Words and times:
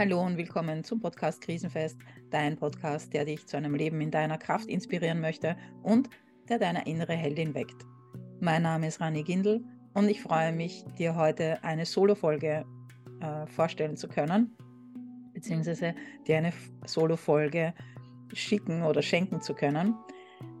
Hallo 0.00 0.24
und 0.24 0.36
willkommen 0.36 0.84
zum 0.84 1.00
Podcast 1.00 1.40
Krisenfest, 1.40 1.98
dein 2.30 2.56
Podcast, 2.56 3.12
der 3.12 3.24
dich 3.24 3.44
zu 3.48 3.56
einem 3.56 3.74
Leben 3.74 4.00
in 4.00 4.12
deiner 4.12 4.38
Kraft 4.38 4.68
inspirieren 4.68 5.20
möchte 5.20 5.56
und 5.82 6.08
der 6.48 6.60
deine 6.60 6.86
innere 6.86 7.14
Heldin 7.14 7.52
weckt. 7.52 7.84
Mein 8.38 8.62
Name 8.62 8.86
ist 8.86 9.00
Rani 9.00 9.24
Gindel 9.24 9.60
und 9.94 10.08
ich 10.08 10.22
freue 10.22 10.52
mich, 10.52 10.84
dir 10.96 11.16
heute 11.16 11.64
eine 11.64 11.84
Solo-Folge 11.84 12.64
äh, 13.20 13.46
vorstellen 13.48 13.96
zu 13.96 14.06
können, 14.06 14.56
beziehungsweise 15.34 15.96
dir 16.28 16.36
eine 16.38 16.52
Solo-Folge 16.86 17.74
schicken 18.34 18.84
oder 18.84 19.02
schenken 19.02 19.40
zu 19.40 19.52
können. 19.52 19.96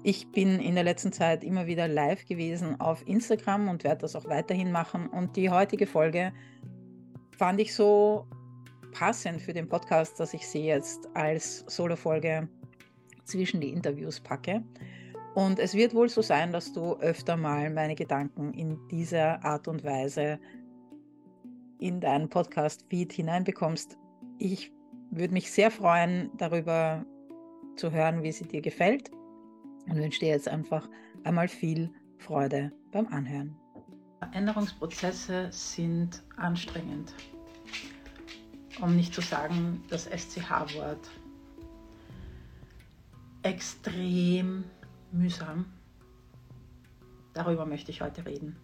Ich 0.02 0.32
bin 0.32 0.58
in 0.58 0.74
der 0.74 0.82
letzten 0.82 1.12
Zeit 1.12 1.44
immer 1.44 1.68
wieder 1.68 1.86
live 1.86 2.26
gewesen 2.26 2.80
auf 2.80 3.06
Instagram 3.06 3.68
und 3.68 3.84
werde 3.84 4.00
das 4.00 4.16
auch 4.16 4.24
weiterhin 4.24 4.72
machen. 4.72 5.06
Und 5.06 5.36
die 5.36 5.48
heutige 5.48 5.86
Folge 5.86 6.32
fand 7.30 7.60
ich 7.60 7.72
so 7.72 8.26
passend 8.98 9.40
für 9.40 9.52
den 9.52 9.68
Podcast, 9.68 10.18
dass 10.18 10.34
ich 10.34 10.48
sie 10.48 10.64
jetzt 10.64 11.08
als 11.14 11.64
Solo-Folge 11.68 12.48
zwischen 13.22 13.60
die 13.60 13.70
Interviews 13.70 14.18
packe. 14.18 14.64
Und 15.36 15.60
es 15.60 15.74
wird 15.74 15.94
wohl 15.94 16.08
so 16.08 16.20
sein, 16.20 16.50
dass 16.50 16.72
du 16.72 16.94
öfter 16.94 17.36
mal 17.36 17.70
meine 17.70 17.94
Gedanken 17.94 18.52
in 18.54 18.76
dieser 18.88 19.44
Art 19.44 19.68
und 19.68 19.84
Weise 19.84 20.40
in 21.78 22.00
deinen 22.00 22.28
Podcast-Feed 22.28 23.12
hineinbekommst. 23.12 23.96
Ich 24.38 24.72
würde 25.12 25.32
mich 25.32 25.52
sehr 25.52 25.70
freuen, 25.70 26.30
darüber 26.36 27.06
zu 27.76 27.92
hören, 27.92 28.24
wie 28.24 28.32
sie 28.32 28.48
dir 28.48 28.62
gefällt 28.62 29.12
und 29.88 29.96
wünsche 29.96 30.18
dir 30.18 30.30
jetzt 30.30 30.48
einfach 30.48 30.88
einmal 31.22 31.46
viel 31.46 31.92
Freude 32.16 32.72
beim 32.90 33.06
Anhören. 33.06 33.54
Veränderungsprozesse 34.18 35.50
sind 35.52 36.24
anstrengend 36.36 37.14
um 38.80 38.96
nicht 38.96 39.14
zu 39.14 39.20
sagen 39.20 39.82
das 39.88 40.06
SCH-Wort, 40.06 41.08
extrem 43.42 44.64
mühsam. 45.12 45.66
Darüber 47.34 47.66
möchte 47.66 47.90
ich 47.90 48.00
heute 48.00 48.26
reden. 48.26 48.56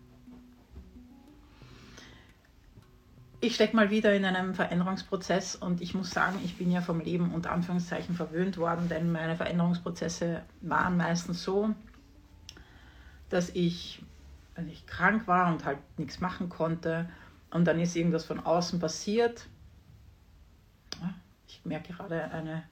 Ich 3.40 3.56
stecke 3.56 3.76
mal 3.76 3.90
wieder 3.90 4.14
in 4.14 4.24
einem 4.24 4.54
Veränderungsprozess 4.54 5.54
und 5.54 5.82
ich 5.82 5.94
muss 5.94 6.10
sagen, 6.10 6.38
ich 6.42 6.56
bin 6.56 6.70
ja 6.70 6.80
vom 6.80 6.98
Leben 6.98 7.34
unter 7.34 7.52
Anführungszeichen 7.52 8.14
verwöhnt 8.14 8.56
worden, 8.56 8.88
denn 8.88 9.12
meine 9.12 9.36
Veränderungsprozesse 9.36 10.42
waren 10.62 10.96
meistens 10.96 11.44
so, 11.44 11.74
dass 13.28 13.50
ich, 13.50 14.02
wenn 14.54 14.68
ich 14.70 14.86
krank 14.86 15.28
war 15.28 15.52
und 15.52 15.66
halt 15.66 15.78
nichts 15.98 16.20
machen 16.20 16.48
konnte 16.48 17.06
und 17.50 17.66
dann 17.66 17.78
ist 17.78 17.94
irgendwas 17.96 18.24
von 18.24 18.40
außen 18.40 18.80
passiert, 18.80 19.46
ich 21.55 21.64
merke 21.64 21.92
gerade 21.92 22.30
eine, 22.33 22.64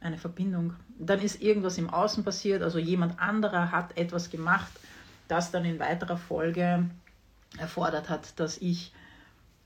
eine 0.00 0.18
Verbindung. 0.18 0.74
Dann 0.98 1.20
ist 1.20 1.42
irgendwas 1.42 1.78
im 1.78 1.90
Außen 1.90 2.24
passiert, 2.24 2.62
also 2.62 2.78
jemand 2.78 3.20
anderer 3.20 3.70
hat 3.70 3.96
etwas 3.96 4.30
gemacht, 4.30 4.72
das 5.28 5.50
dann 5.50 5.64
in 5.64 5.78
weiterer 5.78 6.16
Folge 6.16 6.88
erfordert 7.58 8.08
hat, 8.08 8.38
dass 8.40 8.58
ich 8.58 8.92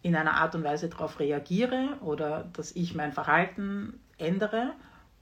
in 0.03 0.15
einer 0.17 0.35
Art 0.35 0.55
und 0.55 0.65
Weise 0.65 0.89
darauf 0.89 1.19
reagiere 1.21 1.97
oder 2.01 2.49
dass 2.53 2.73
ich 2.73 2.95
mein 2.95 3.13
Verhalten 3.13 3.99
ändere. 4.19 4.73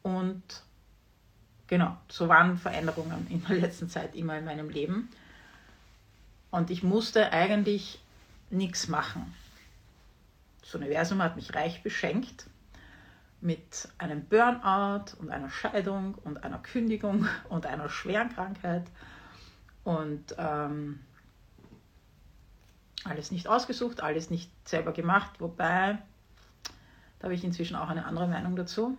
Und 0.02 0.42
genau, 1.66 1.96
so 2.08 2.28
waren 2.28 2.58
Veränderungen 2.58 3.27
in 3.30 3.44
der 3.44 3.56
letzten 3.61 3.89
Zeit 3.89 4.14
immer 4.14 4.39
in 4.39 4.44
meinem 4.44 4.68
Leben. 4.68 5.08
Und 6.50 6.70
ich 6.70 6.83
musste 6.83 7.33
eigentlich 7.33 7.98
nichts 8.50 8.89
machen. 8.89 9.34
Das 10.61 10.74
Universum 10.74 11.22
hat 11.22 11.36
mich 11.36 11.55
reich 11.55 11.83
beschenkt 11.83 12.46
mit 13.44 13.88
einem 13.98 14.24
Burnout 14.24 15.16
und 15.18 15.30
einer 15.30 15.50
Scheidung 15.50 16.14
und 16.24 16.42
einer 16.42 16.58
Kündigung 16.58 17.28
und 17.50 17.66
einer 17.66 17.90
schweren 17.90 18.30
Krankheit 18.30 18.84
und 19.84 20.34
ähm, 20.38 21.00
alles 23.04 23.30
nicht 23.30 23.46
ausgesucht, 23.46 24.02
alles 24.02 24.30
nicht 24.30 24.50
selber 24.66 24.92
gemacht, 24.92 25.40
wobei, 25.40 25.98
da 27.18 27.24
habe 27.24 27.34
ich 27.34 27.44
inzwischen 27.44 27.77
auch 27.77 27.90
eine 27.90 28.06
andere 28.06 28.27
Meinung 28.28 28.56
dazu. 28.56 28.96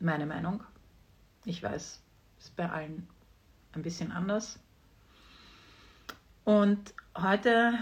Meine 0.00 0.24
Meinung. 0.24 0.64
Ich 1.44 1.62
weiß, 1.62 2.00
ist 2.38 2.56
bei 2.56 2.70
allen 2.70 3.06
ein 3.72 3.82
bisschen 3.82 4.10
anders. 4.10 4.58
Und 6.44 6.94
heute 7.14 7.74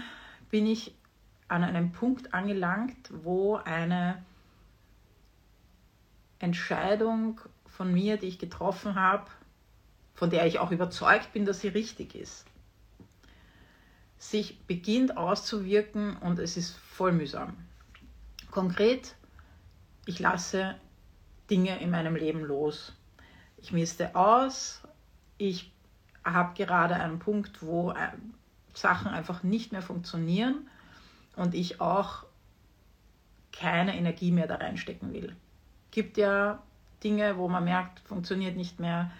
bin 0.49 0.65
ich 0.65 0.96
an 1.47 1.63
einem 1.63 1.91
Punkt 1.91 2.33
angelangt, 2.33 3.09
wo 3.23 3.55
eine 3.55 4.23
Entscheidung 6.39 7.41
von 7.65 7.93
mir, 7.93 8.17
die 8.17 8.27
ich 8.27 8.39
getroffen 8.39 8.95
habe, 8.95 9.29
von 10.13 10.29
der 10.29 10.45
ich 10.45 10.59
auch 10.59 10.71
überzeugt 10.71 11.33
bin, 11.33 11.45
dass 11.45 11.61
sie 11.61 11.67
richtig 11.67 12.15
ist, 12.15 12.45
sich 14.17 14.59
beginnt 14.65 15.15
auszuwirken 15.15 16.17
und 16.17 16.39
es 16.39 16.57
ist 16.57 16.75
voll 16.75 17.11
mühsam. 17.11 17.55
Konkret, 18.51 19.15
ich 20.05 20.19
lasse 20.19 20.75
Dinge 21.49 21.79
in 21.79 21.91
meinem 21.91 22.15
Leben 22.15 22.41
los. 22.41 22.93
Ich 23.57 23.71
misste 23.71 24.15
aus, 24.15 24.81
ich 25.37 25.71
habe 26.23 26.53
gerade 26.55 26.95
einen 26.95 27.19
Punkt, 27.19 27.61
wo 27.61 27.91
äh, 27.91 28.09
Sachen 28.73 29.11
einfach 29.11 29.43
nicht 29.43 29.71
mehr 29.71 29.81
funktionieren 29.81 30.67
und 31.37 31.53
ich 31.53 31.79
auch 31.79 32.25
keine 33.51 33.97
Energie 33.97 34.31
mehr 34.31 34.47
da 34.47 34.55
reinstecken 34.55 35.13
will. 35.13 35.35
Gibt 35.91 36.17
ja 36.17 36.61
Dinge, 37.03 37.37
wo 37.37 37.47
man 37.47 37.63
merkt, 37.63 37.99
funktioniert 38.01 38.55
nicht 38.55 38.79
mehr, 38.79 39.11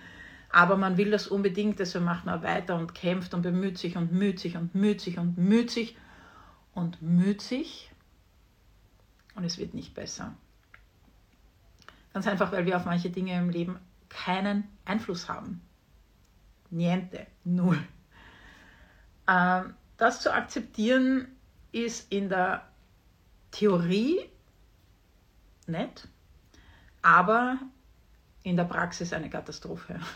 aber 0.52 0.78
man 0.78 0.98
will 0.98 1.12
das 1.12 1.28
unbedingt, 1.28 1.80
deswegen 1.80 2.06
macht 2.06 2.26
man 2.26 2.44
weiter 2.44 2.76
und 2.76 2.94
kämpft 2.94 3.34
und 3.34 3.42
bemüht 3.42 3.78
sich 3.78 3.96
und 3.98 4.12
müht 4.12 4.40
sich 4.40 4.58
und 4.58 4.76
müht 4.76 5.02
sich 5.02 5.18
und 5.18 5.38
müht 5.38 5.72
sich 5.72 5.96
und 6.74 7.02
müht 7.02 7.42
sich 7.42 7.92
und 9.36 9.44
es 9.44 9.58
wird 9.58 9.74
nicht 9.74 9.94
besser. 9.94 10.34
Ganz 12.14 12.28
einfach, 12.28 12.52
weil 12.52 12.66
wir 12.66 12.78
auf 12.78 12.86
manche 12.86 13.10
Dinge 13.10 13.38
im 13.38 13.50
Leben 13.50 13.80
keinen 14.10 14.64
Einfluss 14.86 15.30
haben. 15.30 15.62
Niente, 16.70 17.28
null. 17.44 17.80
Ähm, 19.28 19.76
das 19.98 20.22
zu 20.22 20.34
akzeptieren 20.34 21.28
ist 21.72 22.12
in 22.12 22.30
der 22.30 22.68
Theorie 23.52 24.30
nett, 25.68 26.08
aber 27.02 27.60
in 28.44 28.56
der 28.58 28.66
Praxis 28.66 29.14
eine 29.14 29.30
Katastrophe. 29.30 30.00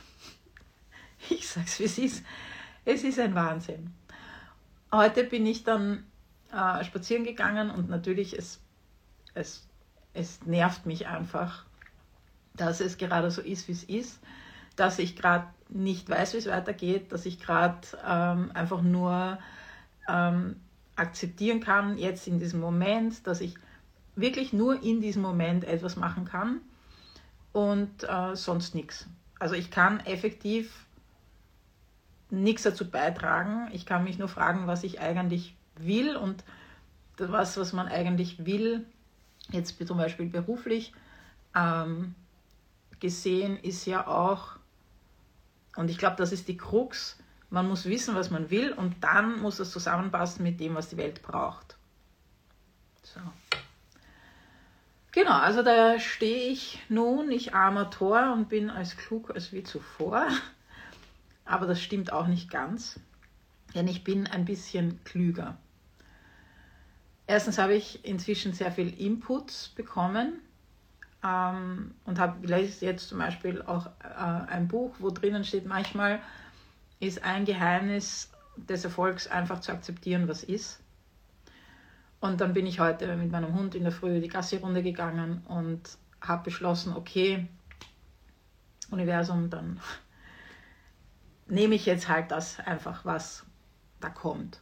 Ich 1.29 1.47
sage 1.47 1.67
es, 1.67 1.79
wie 1.79 1.84
es 1.84 1.97
ist. 2.00 2.25
Es 2.84 3.03
ist 3.03 3.19
ein 3.19 3.35
Wahnsinn. 3.35 3.94
Heute 4.91 5.23
bin 5.23 5.45
ich 5.45 5.63
dann 5.63 6.03
äh, 6.51 6.84
spazieren 6.84 7.23
gegangen 7.23 7.69
und 7.69 7.90
natürlich, 7.90 8.35
es, 8.35 8.59
es, 9.35 9.67
es 10.16 10.41
nervt 10.47 10.88
mich 10.88 11.06
einfach, 11.06 11.63
dass 12.56 12.81
es 12.81 12.97
gerade 12.97 13.29
so 13.29 13.41
ist, 13.41 13.67
wie 13.67 13.72
es 13.72 13.84
ist, 13.84 14.19
dass 14.75 14.97
ich 14.97 15.16
gerade 15.16 15.45
nicht 15.69 16.09
weiß, 16.09 16.34
wie 16.34 16.38
es 16.38 16.47
weitergeht, 16.47 17.11
dass 17.11 17.25
ich 17.25 17.40
gerade 17.40 17.79
ähm, 18.03 18.51
einfach 18.53 18.81
nur 18.81 19.38
ähm, 20.09 20.59
akzeptieren 20.96 21.59
kann, 21.59 21.97
jetzt 21.97 22.28
in 22.28 22.40
diesem 22.40 22.59
Moment, 22.59 23.25
dass 23.28 23.41
ich 23.41 23.56
wirklich 24.16 24.53
nur 24.53 24.81
in 24.84 25.02
diesem 25.02 25.22
Moment 25.22 25.63
etwas 25.63 25.96
machen 25.96 26.25
kann 26.25 26.62
und 27.53 28.03
äh, 28.03 28.35
sonst 28.35 28.75
nichts. 28.75 29.07
Also 29.40 29.56
ich 29.56 29.72
kann 29.72 30.00
effektiv 30.02 30.85
nichts 32.29 32.63
dazu 32.63 32.90
beitragen. 32.90 33.69
Ich 33.74 33.85
kann 33.85 34.03
mich 34.03 34.18
nur 34.18 34.28
fragen, 34.28 34.68
was 34.68 34.84
ich 34.84 35.00
eigentlich 35.00 35.56
will 35.75 36.16
und 36.16 36.43
was, 37.17 37.58
was 37.58 37.73
man 37.73 37.88
eigentlich 37.88 38.46
will, 38.46 38.85
jetzt 39.52 39.85
zum 39.85 39.97
Beispiel 39.97 40.28
beruflich 40.28 40.93
ähm, 41.55 42.16
gesehen, 42.99 43.58
ist 43.58 43.85
ja 43.85 44.08
auch, 44.08 44.58
und 45.76 45.90
ich 45.90 45.97
glaube, 45.97 46.16
das 46.16 46.32
ist 46.32 46.47
die 46.47 46.58
Krux, 46.58 47.17
man 47.52 47.68
muss 47.68 47.86
wissen, 47.86 48.16
was 48.16 48.32
man 48.32 48.50
will 48.50 48.72
und 48.72 49.03
dann 49.03 49.40
muss 49.42 49.59
es 49.59 49.72
zusammenpassen 49.72 50.42
mit 50.42 50.59
dem, 50.59 50.74
was 50.74 50.90
die 50.90 50.98
Welt 50.98 51.22
braucht. 51.22 51.76
So. 53.03 53.20
Genau, 55.12 55.34
also 55.34 55.62
da 55.62 56.00
stehe 56.00 56.50
ich 56.50 56.80
nun, 56.88 57.30
ich 57.30 57.53
armer 57.53 57.90
Tor 57.90 58.32
und 58.32 58.48
bin 58.48 58.70
als 58.70 58.96
klug 58.96 59.30
als 59.32 59.52
wie 59.52 59.64
zuvor. 59.64 60.28
Aber 61.46 61.68
das 61.68 61.82
stimmt 61.82 62.14
auch 62.14 62.28
nicht 62.28 62.50
ganz, 62.50 63.00
denn 63.76 63.90
ich 63.90 64.06
bin 64.06 64.28
ein 64.28 64.46
bisschen 64.46 65.03
klüger. 65.03 65.58
Erstens 67.28 67.58
habe 67.58 67.74
ich 67.74 68.06
inzwischen 68.06 68.53
sehr 68.53 68.72
viel 68.72 68.98
Inputs 68.98 69.70
bekommen 69.70 70.40
ähm, 71.24 71.94
und 72.06 72.20
habe 72.20 72.48
jetzt 72.48 73.09
zum 73.09 73.18
Beispiel 73.20 73.62
auch 73.62 73.88
äh, 73.88 74.48
ein 74.48 74.70
Buch, 74.70 74.96
wo 75.00 75.09
drinnen 75.09 75.44
steht 75.44 75.66
manchmal, 75.66 76.22
ist 77.02 77.24
ein 77.24 77.46
Geheimnis 77.46 78.32
des 78.56 78.86
Erfolgs 78.86 79.28
einfach 79.28 79.59
zu 79.59 79.72
akzeptieren, 79.72 80.28
was 80.28 80.44
ist. 80.44 80.80
Und 82.20 82.40
dann 82.40 82.53
bin 82.53 82.68
ich 82.68 82.80
heute 82.80 83.16
mit 83.18 83.32
meinem 83.32 83.56
Hund 83.56 83.74
in 83.74 83.84
der 83.84 83.92
Früh 83.92 84.22
die 84.22 84.28
Gassi-Runde 84.28 84.84
gegangen 84.84 85.44
und 85.48 85.82
habe 86.22 86.44
beschlossen, 86.44 86.96
okay, 86.96 87.48
Universum, 88.92 89.50
dann 89.50 89.80
nehme 91.48 91.74
ich 91.74 91.88
jetzt 91.88 92.08
halt 92.08 92.30
das 92.30 92.59
einfach, 92.59 93.03
was 93.03 93.44
da 94.00 94.09
kommt. 94.09 94.62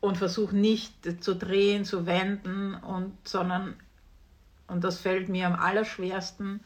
Und 0.00 0.18
versuche 0.18 0.54
nicht 0.54 1.24
zu 1.24 1.34
drehen, 1.34 1.86
zu 1.86 2.04
wenden, 2.04 2.74
und, 2.74 3.26
sondern, 3.26 3.76
und 4.66 4.84
das 4.84 5.00
fällt 5.00 5.30
mir 5.30 5.46
am 5.46 5.54
allerschwersten, 5.54 6.60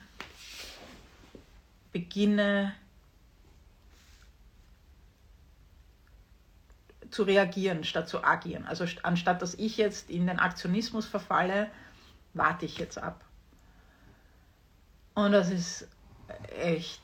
beginne 1.93 2.75
zu 7.11 7.23
reagieren 7.23 7.85
statt 7.85 8.09
zu 8.09 8.25
agieren. 8.25 8.67
Also 8.67 8.85
anstatt 9.03 9.43
dass 9.43 9.55
ich 9.55 9.77
jetzt 9.77 10.11
in 10.11 10.27
den 10.27 10.39
Aktionismus 10.39 11.07
verfalle, 11.07 11.71
warte 12.35 12.67
ich 12.67 12.79
jetzt 12.79 12.99
ab. 12.99 13.25
Und 15.15 15.33
das 15.33 15.51
ist 15.51 15.89
echt, 16.61 17.01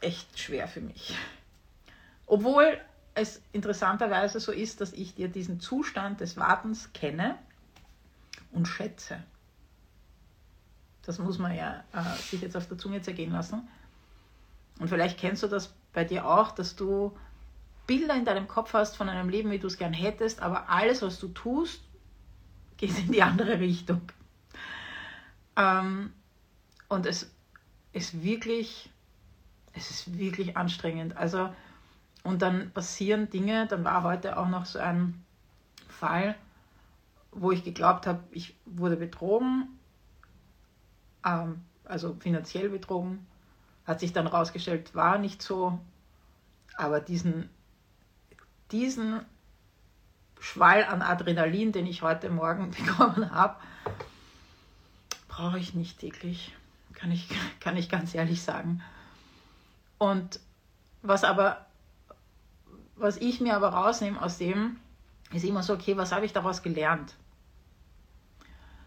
echt 0.00 0.38
schwer 0.38 0.68
für 0.68 0.80
mich. 0.80 1.16
Obwohl 2.26 2.78
es 3.14 3.42
interessanterweise 3.52 4.38
so 4.38 4.52
ist, 4.52 4.80
dass 4.80 4.92
ich 4.92 5.14
dir 5.14 5.28
diesen 5.28 5.58
Zustand 5.60 6.20
des 6.20 6.36
Wartens 6.36 6.92
kenne 6.92 7.36
und 8.52 8.66
schätze. 8.66 9.22
Das 11.02 11.18
muss 11.18 11.38
man 11.38 11.54
ja 11.54 11.82
äh, 11.92 12.16
sich 12.22 12.42
jetzt 12.42 12.56
auf 12.56 12.68
der 12.68 12.78
Zunge 12.78 13.02
zergehen 13.02 13.32
lassen. 13.32 13.66
Und 14.78 14.88
vielleicht 14.88 15.18
kennst 15.18 15.42
du 15.42 15.48
das 15.48 15.72
bei 15.92 16.04
dir 16.04 16.26
auch, 16.26 16.52
dass 16.52 16.76
du 16.76 17.16
Bilder 17.88 18.14
in 18.14 18.26
deinem 18.26 18.46
Kopf 18.46 18.74
hast 18.74 18.96
von 18.96 19.08
einem 19.08 19.30
Leben, 19.30 19.50
wie 19.50 19.58
du 19.58 19.66
es 19.66 19.78
gern 19.78 19.94
hättest, 19.94 20.40
aber 20.42 20.68
alles, 20.68 21.00
was 21.00 21.18
du 21.18 21.28
tust, 21.28 21.82
geht 22.76 22.96
in 22.98 23.10
die 23.10 23.22
andere 23.22 23.58
Richtung. 23.58 24.02
Ähm, 25.56 26.12
und 26.88 27.06
es 27.06 27.34
ist 27.92 28.22
wirklich, 28.22 28.90
es 29.72 29.90
ist 29.90 30.18
wirklich 30.18 30.56
anstrengend. 30.56 31.16
Also, 31.16 31.52
und 32.24 32.42
dann 32.42 32.70
passieren 32.72 33.30
Dinge, 33.30 33.66
dann 33.66 33.84
war 33.84 34.02
heute 34.02 34.36
auch 34.36 34.48
noch 34.48 34.66
so 34.66 34.78
ein 34.78 35.24
Fall, 35.88 36.36
wo 37.32 37.52
ich 37.52 37.64
geglaubt 37.64 38.06
habe, 38.06 38.22
ich 38.30 38.54
wurde 38.66 38.96
betrogen, 38.96 39.78
ähm, 41.24 41.64
also 41.84 42.16
finanziell 42.20 42.68
betrogen. 42.68 43.26
Hat 43.86 44.00
sich 44.00 44.12
dann 44.12 44.26
herausgestellt, 44.26 44.94
war 44.94 45.16
nicht 45.16 45.40
so, 45.40 45.78
aber 46.76 47.00
diesen 47.00 47.48
diesen 48.70 49.20
Schwall 50.40 50.84
an 50.84 51.02
Adrenalin, 51.02 51.72
den 51.72 51.86
ich 51.86 52.02
heute 52.02 52.30
Morgen 52.30 52.70
bekommen 52.86 53.30
habe, 53.30 53.56
brauche 55.28 55.58
ich 55.58 55.74
nicht 55.74 55.98
täglich. 55.98 56.54
Kann 56.94 57.10
ich, 57.10 57.28
kann 57.60 57.76
ich 57.76 57.88
ganz 57.88 58.14
ehrlich 58.14 58.42
sagen. 58.42 58.82
Und 59.98 60.40
was 61.02 61.24
aber, 61.24 61.66
was 62.96 63.16
ich 63.16 63.40
mir 63.40 63.56
aber 63.56 63.68
rausnehme 63.68 64.20
aus 64.20 64.38
dem, 64.38 64.78
ist 65.32 65.44
immer 65.44 65.62
so, 65.62 65.74
okay, 65.74 65.96
was 65.96 66.12
habe 66.12 66.24
ich 66.24 66.32
daraus 66.32 66.62
gelernt? 66.62 67.14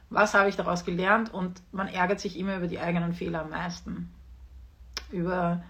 Was 0.10 0.33
habe 0.33 0.50
ich 0.50 0.56
daraus 0.56 0.83
gelernt? 0.83 1.33
Und 1.33 1.62
man 1.72 1.88
ärgert 1.88 2.19
sich 2.19 2.38
immer 2.38 2.57
über 2.57 2.68
die 2.68 2.80
eigenen 2.80 3.13
Fehler 3.13 3.42
am 3.42 3.50
meisten. 3.50 4.12
Über 5.12 5.63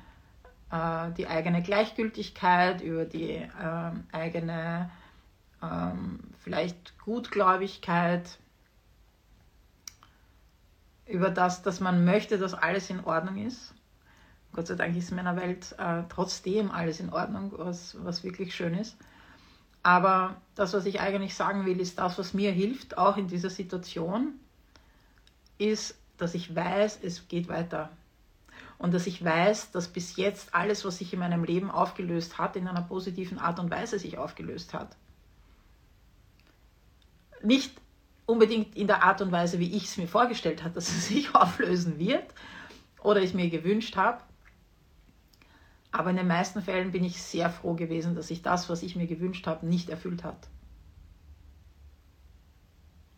äh, 0.72 1.12
die 1.12 1.28
eigene 1.28 1.62
Gleichgültigkeit, 1.62 2.82
über 2.82 3.06
die 3.06 3.32
äh, 3.32 3.92
eigene 4.12 4.90
ähm, 5.62 6.20
vielleicht 6.40 6.98
Gutgläubigkeit, 7.00 8.38
über 11.08 11.30
das, 11.30 11.62
dass 11.62 11.80
man 11.80 12.06
möchte, 12.06 12.38
dass 12.38 12.54
alles 12.54 12.90
in 12.90 13.04
Ordnung 13.04 13.38
ist. 13.38 13.74
Gott 14.54 14.68
sei 14.68 14.76
Dank 14.76 14.96
ist 14.96 15.12
in 15.12 15.18
meiner 15.18 15.36
Welt 15.36 15.76
äh, 15.78 16.04
trotzdem 16.10 16.72
alles 16.72 17.00
in 17.00 17.12
Ordnung, 17.12 17.54
was, 17.56 17.98
was 18.04 18.24
wirklich 18.24 18.56
schön 18.56 18.74
ist. 18.74 18.98
Aber 19.84 20.36
das, 20.56 20.74
was 20.74 20.86
ich 20.86 21.00
eigentlich 21.00 21.36
sagen 21.36 21.66
will, 21.66 21.80
ist 21.80 21.98
das, 21.98 22.18
was 22.18 22.34
mir 22.34 22.52
hilft, 22.52 22.98
auch 22.98 23.18
in 23.18 23.28
dieser 23.28 23.50
Situation, 23.50 24.40
ist, 25.58 25.98
dass 26.18 26.34
ich 26.34 26.56
weiß, 26.56 27.00
es 27.04 27.28
geht 27.28 27.48
weiter 27.48 27.90
und 28.82 28.96
dass 28.96 29.06
ich 29.06 29.24
weiß, 29.24 29.70
dass 29.70 29.90
bis 29.90 30.16
jetzt 30.16 30.56
alles, 30.56 30.84
was 30.86 30.98
sich 30.98 31.14
in 31.14 31.20
meinem 31.20 31.44
Leben 31.44 31.70
aufgelöst 31.70 32.40
hat, 32.40 32.56
in 32.56 32.68
einer 32.68 32.82
positiven 32.82 33.38
Art 33.38 33.60
und 33.60 33.70
Weise 33.70 34.00
sich 34.00 34.18
aufgelöst 34.18 34.74
hat. 34.74 34.98
Nicht 37.44 37.80
unbedingt 38.26 38.76
in 38.76 38.88
der 38.88 39.04
Art 39.04 39.22
und 39.22 39.32
Weise, 39.32 39.60
wie 39.60 39.72
ich 39.76 39.84
es 39.84 39.98
mir 39.98 40.08
vorgestellt 40.08 40.64
habe, 40.64 40.74
dass 40.74 40.90
es 40.98 41.10
sich 41.10 41.36
auflösen 41.36 42.00
wird 42.00 42.34
oder 43.04 43.22
ich 43.22 43.36
mir 43.36 43.52
gewünscht 43.52 43.98
habe. 43.98 44.24
Aber 45.92 46.10
in 46.10 46.16
den 46.16 46.28
meisten 46.28 46.64
Fällen 46.64 46.92
bin 46.92 47.04
ich 47.04 47.22
sehr 47.22 47.52
froh 47.52 47.76
gewesen, 47.76 48.16
dass 48.16 48.30
sich 48.30 48.42
das, 48.42 48.68
was 48.68 48.82
ich 48.82 48.96
mir 48.96 49.06
gewünscht 49.06 49.46
habe, 49.46 49.64
nicht 49.68 49.90
erfüllt 49.90 50.24
hat. 50.24 50.48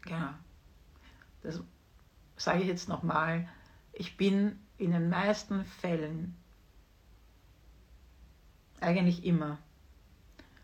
Genau. 0.01 0.33
Das 1.41 1.61
sage 2.35 2.63
ich 2.63 2.67
jetzt 2.67 2.89
nochmal. 2.89 3.47
Ich 3.93 4.17
bin 4.17 4.59
in 4.83 4.91
den 4.91 5.09
meisten 5.09 5.65
Fällen, 5.65 6.35
eigentlich 8.79 9.25
immer, 9.25 9.57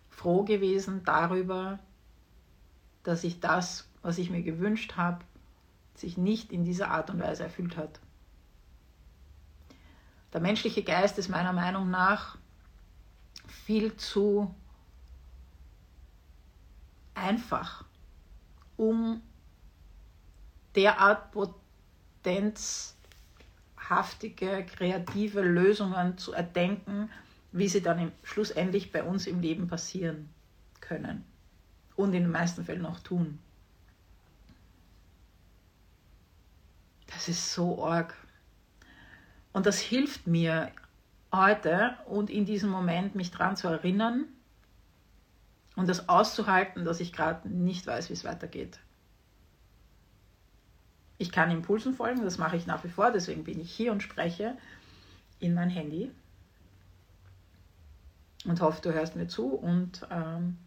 froh 0.09 0.43
gewesen 0.43 1.03
darüber, 1.05 1.79
dass 3.03 3.21
sich 3.21 3.39
das, 3.39 3.89
was 4.01 4.17
ich 4.17 4.29
mir 4.29 4.43
gewünscht 4.43 4.97
habe, 4.97 5.23
sich 5.95 6.17
nicht 6.17 6.51
in 6.51 6.65
dieser 6.65 6.91
Art 6.91 7.09
und 7.09 7.19
Weise 7.19 7.43
erfüllt 7.43 7.77
hat. 7.77 7.99
Der 10.33 10.41
menschliche 10.41 10.83
Geist 10.83 11.17
ist 11.17 11.29
meiner 11.29 11.53
Meinung 11.53 11.89
nach 11.89 12.37
viel 13.47 13.95
zu 13.95 14.53
einfach, 17.15 17.85
um 18.77 19.21
derart 20.75 21.31
Potenz 21.31 22.98
haftige, 23.89 24.65
kreative 24.65 25.41
Lösungen 25.41 26.17
zu 26.17 26.33
erdenken, 26.33 27.09
wie 27.51 27.67
sie 27.67 27.81
dann 27.81 28.11
schlussendlich 28.23 28.91
bei 28.91 29.03
uns 29.03 29.27
im 29.27 29.41
Leben 29.41 29.67
passieren 29.67 30.29
können 30.79 31.25
und 31.95 32.13
in 32.13 32.23
den 32.23 32.31
meisten 32.31 32.63
Fällen 32.63 32.85
auch 32.85 32.99
tun. 32.99 33.39
Das 37.07 37.27
ist 37.27 37.53
so 37.53 37.83
arg. 37.83 38.15
Und 39.51 39.65
das 39.65 39.79
hilft 39.79 40.27
mir 40.27 40.71
heute 41.33 41.97
und 42.05 42.29
in 42.29 42.45
diesem 42.45 42.69
Moment 42.69 43.15
mich 43.15 43.31
daran 43.31 43.55
zu 43.55 43.67
erinnern 43.67 44.25
und 45.75 45.89
das 45.89 46.07
auszuhalten, 46.07 46.85
dass 46.85 46.99
ich 46.99 47.11
gerade 47.11 47.49
nicht 47.49 47.87
weiß, 47.87 48.09
wie 48.09 48.13
es 48.13 48.23
weitergeht. 48.23 48.79
Ich 51.19 51.31
kann 51.31 51.51
Impulsen 51.51 51.93
folgen, 51.93 52.23
das 52.23 52.37
mache 52.37 52.55
ich 52.55 52.65
nach 52.65 52.83
wie 52.83 52.89
vor, 52.89 53.11
deswegen 53.11 53.43
bin 53.43 53.59
ich 53.59 53.71
hier 53.71 53.91
und 53.91 54.01
spreche 54.01 54.57
in 55.39 55.53
mein 55.53 55.69
Handy 55.69 56.09
und 58.45 58.61
hoffe, 58.61 58.81
du 58.81 58.93
hörst 58.93 59.17
mir 59.17 59.27
zu 59.27 59.53
und 59.53 60.07
ähm, 60.09 60.57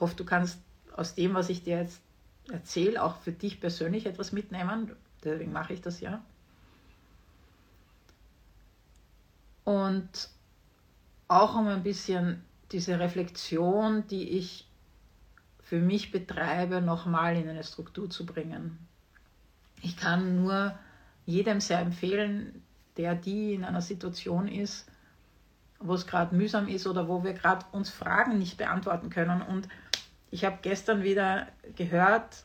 hoffe, 0.00 0.16
du 0.16 0.24
kannst 0.24 0.58
aus 0.96 1.14
dem, 1.14 1.34
was 1.34 1.50
ich 1.50 1.62
dir 1.62 1.78
jetzt 1.78 2.00
erzähle, 2.50 3.02
auch 3.02 3.18
für 3.18 3.32
dich 3.32 3.60
persönlich 3.60 4.06
etwas 4.06 4.32
mitnehmen. 4.32 4.92
Deswegen 5.22 5.52
mache 5.52 5.74
ich 5.74 5.82
das 5.82 6.00
ja. 6.00 6.24
Und 9.64 10.30
auch 11.28 11.54
um 11.54 11.68
ein 11.68 11.82
bisschen 11.82 12.42
diese 12.72 12.98
Reflexion, 12.98 14.06
die 14.06 14.38
ich 14.38 14.66
für 15.62 15.78
mich 15.78 16.10
betreibe, 16.10 16.80
nochmal 16.80 17.36
in 17.36 17.46
eine 17.46 17.62
Struktur 17.62 18.08
zu 18.08 18.24
bringen. 18.24 18.87
Ich 19.82 19.96
kann 19.96 20.36
nur 20.36 20.78
jedem 21.26 21.60
sehr 21.60 21.80
empfehlen, 21.80 22.64
der 22.96 23.14
die 23.14 23.54
in 23.54 23.64
einer 23.64 23.82
Situation 23.82 24.48
ist, 24.48 24.90
wo 25.78 25.94
es 25.94 26.06
gerade 26.06 26.34
mühsam 26.34 26.68
ist 26.68 26.86
oder 26.86 27.08
wo 27.08 27.22
wir 27.22 27.34
gerade 27.34 27.64
uns 27.72 27.90
Fragen 27.90 28.38
nicht 28.38 28.56
beantworten 28.56 29.10
können. 29.10 29.42
Und 29.42 29.68
ich 30.30 30.44
habe 30.44 30.58
gestern 30.62 31.02
wieder 31.02 31.46
gehört, 31.76 32.44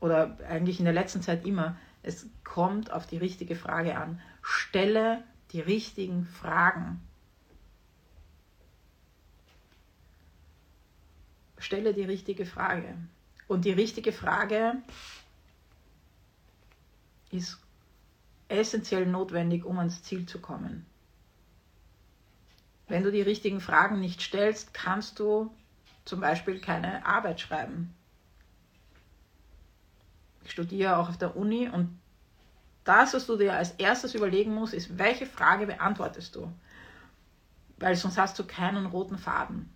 oder 0.00 0.36
eigentlich 0.48 0.78
in 0.78 0.84
der 0.84 0.94
letzten 0.94 1.22
Zeit 1.22 1.44
immer, 1.44 1.76
es 2.02 2.26
kommt 2.44 2.92
auf 2.92 3.06
die 3.06 3.16
richtige 3.16 3.56
Frage 3.56 3.96
an. 3.96 4.20
Stelle 4.42 5.22
die 5.52 5.60
richtigen 5.60 6.24
Fragen. 6.24 7.00
Stelle 11.58 11.94
die 11.94 12.04
richtige 12.04 12.46
Frage. 12.46 12.94
Und 13.48 13.64
die 13.64 13.72
richtige 13.72 14.12
Frage 14.12 14.74
ist 17.30 17.58
essentiell 18.48 19.06
notwendig, 19.06 19.64
um 19.64 19.78
ans 19.78 20.02
Ziel 20.02 20.26
zu 20.26 20.40
kommen. 20.40 20.86
Wenn 22.86 23.02
du 23.02 23.12
die 23.12 23.22
richtigen 23.22 23.60
Fragen 23.60 24.00
nicht 24.00 24.22
stellst, 24.22 24.72
kannst 24.72 25.18
du 25.18 25.54
zum 26.04 26.20
Beispiel 26.20 26.58
keine 26.58 27.04
Arbeit 27.04 27.40
schreiben. 27.40 27.94
Ich 30.44 30.52
studiere 30.52 30.96
auch 30.96 31.10
auf 31.10 31.18
der 31.18 31.36
Uni 31.36 31.68
und 31.68 31.98
das, 32.84 33.12
was 33.12 33.26
du 33.26 33.36
dir 33.36 33.52
als 33.52 33.72
erstes 33.72 34.14
überlegen 34.14 34.54
musst, 34.54 34.72
ist, 34.72 34.96
welche 34.96 35.26
Frage 35.26 35.66
beantwortest 35.66 36.34
du? 36.34 36.50
Weil 37.76 37.94
sonst 37.96 38.16
hast 38.16 38.38
du 38.38 38.44
keinen 38.44 38.86
roten 38.86 39.18
Faden. 39.18 39.70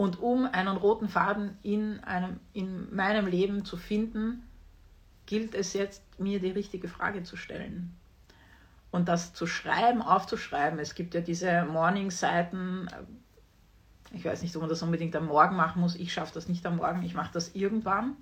Und 0.00 0.18
um 0.18 0.46
einen 0.46 0.78
roten 0.78 1.10
Faden 1.10 1.58
in, 1.62 2.02
einem, 2.04 2.40
in 2.54 2.96
meinem 2.96 3.26
Leben 3.26 3.66
zu 3.66 3.76
finden, 3.76 4.42
gilt 5.26 5.54
es 5.54 5.74
jetzt, 5.74 6.02
mir 6.18 6.40
die 6.40 6.52
richtige 6.52 6.88
Frage 6.88 7.22
zu 7.22 7.36
stellen. 7.36 7.94
Und 8.90 9.10
das 9.10 9.34
zu 9.34 9.46
schreiben, 9.46 10.00
aufzuschreiben. 10.00 10.78
Es 10.78 10.94
gibt 10.94 11.12
ja 11.12 11.20
diese 11.20 11.66
Morning-Seiten. 11.66 12.88
Ich 14.14 14.24
weiß 14.24 14.40
nicht, 14.40 14.56
ob 14.56 14.62
man 14.62 14.70
das 14.70 14.82
unbedingt 14.82 15.14
am 15.16 15.26
Morgen 15.26 15.54
machen 15.54 15.82
muss. 15.82 15.96
Ich 15.96 16.14
schaffe 16.14 16.32
das 16.32 16.48
nicht 16.48 16.64
am 16.64 16.76
Morgen. 16.76 17.02
Ich 17.02 17.12
mache 17.12 17.34
das 17.34 17.54
irgendwann. 17.54 18.16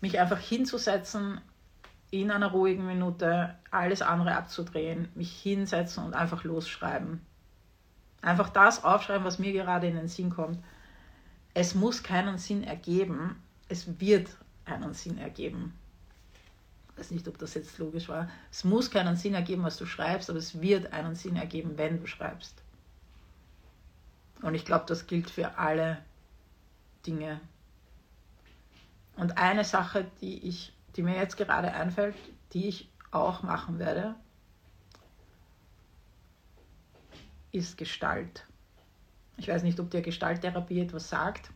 Mich 0.00 0.18
einfach 0.18 0.40
hinzusetzen, 0.40 1.40
in 2.10 2.32
einer 2.32 2.50
ruhigen 2.50 2.84
Minute 2.84 3.54
alles 3.70 4.02
andere 4.02 4.34
abzudrehen, 4.34 5.08
mich 5.14 5.30
hinsetzen 5.40 6.04
und 6.04 6.14
einfach 6.14 6.42
losschreiben. 6.42 7.24
Einfach 8.22 8.48
das 8.48 8.84
aufschreiben, 8.84 9.24
was 9.24 9.38
mir 9.38 9.52
gerade 9.52 9.86
in 9.86 9.96
den 9.96 10.08
Sinn 10.08 10.30
kommt. 10.30 10.58
Es 11.54 11.74
muss 11.74 12.02
keinen 12.02 12.38
Sinn 12.38 12.64
ergeben. 12.64 13.42
Es 13.68 14.00
wird 14.00 14.28
einen 14.64 14.94
Sinn 14.94 15.18
ergeben 15.18 15.74
weiß 16.98 17.10
nicht, 17.12 17.28
ob 17.28 17.38
das 17.38 17.54
jetzt 17.54 17.78
logisch 17.78 18.08
war. 18.08 18.28
Es 18.50 18.64
muss 18.64 18.90
keinen 18.90 19.16
Sinn 19.16 19.34
ergeben, 19.34 19.62
was 19.62 19.76
du 19.76 19.86
schreibst, 19.86 20.30
aber 20.30 20.38
es 20.38 20.60
wird 20.60 20.92
einen 20.92 21.14
Sinn 21.14 21.36
ergeben, 21.36 21.78
wenn 21.78 22.00
du 22.00 22.06
schreibst. 22.06 22.62
Und 24.42 24.54
ich 24.54 24.64
glaube, 24.64 24.84
das 24.86 25.06
gilt 25.06 25.30
für 25.30 25.58
alle 25.58 25.98
Dinge. 27.06 27.40
Und 29.16 29.38
eine 29.38 29.64
Sache, 29.64 30.06
die, 30.20 30.46
ich, 30.46 30.72
die 30.96 31.02
mir 31.02 31.16
jetzt 31.16 31.36
gerade 31.36 31.72
einfällt, 31.72 32.14
die 32.52 32.68
ich 32.68 32.88
auch 33.10 33.42
machen 33.42 33.78
werde, 33.78 34.14
ist 37.52 37.78
Gestalt. 37.78 38.46
Ich 39.36 39.48
weiß 39.48 39.62
nicht, 39.62 39.78
ob 39.80 39.90
dir 39.90 40.02
Gestalttherapie 40.02 40.80
etwas 40.80 41.08
sagt. 41.08 41.50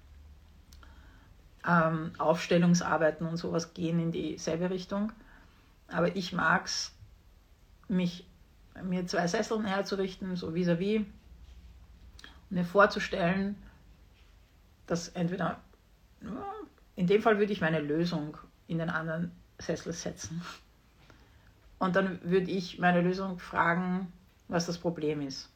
Ähm, 1.67 2.13
Aufstellungsarbeiten 2.19 3.27
und 3.27 3.37
sowas 3.37 3.75
gehen 3.75 4.01
in 4.01 4.13
dieselbe 4.13 4.71
Richtung. 4.71 5.13
Aber 5.89 6.17
ich 6.17 6.33
mag 6.33 6.67
es, 6.67 6.93
mir 7.89 9.07
zwei 9.07 9.27
Sesseln 9.27 9.67
herzurichten, 9.67 10.35
so 10.37 10.55
vis-à-vis, 10.55 11.01
-vis, 11.01 11.07
und 12.51 12.57
mir 12.57 12.65
vorzustellen, 12.65 13.57
dass 14.87 15.09
entweder, 15.09 15.61
in 16.97 17.07
dem 17.07 17.23
Fall 17.23 17.39
würde 17.39 17.53
ich 17.53 17.61
meine 17.61 17.81
Lösung 17.81 18.37
in 18.67 18.79
den 18.79 18.91
anderen 18.91 19.33
Sessel 19.59 19.93
setzen. 19.93 20.43
Und 21.79 21.97
dann 21.97 22.21
würde 22.23 22.51
ich 22.51 22.79
meine 22.79 23.01
Lösung 23.01 23.39
fragen, 23.39 24.13
was 24.49 24.67
das 24.67 24.79
Problem 24.79 25.21
ist. 25.21 25.52